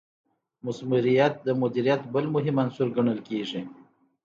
مثمریت 0.65 1.33
د 1.45 1.47
مدیریت 1.61 2.01
بل 2.13 2.25
مهم 2.35 2.55
عنصر 2.63 2.87
ګڼل 2.97 3.19
کیږي. 3.27 3.61